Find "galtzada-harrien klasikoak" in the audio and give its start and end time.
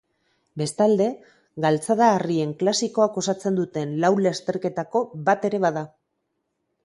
1.65-3.21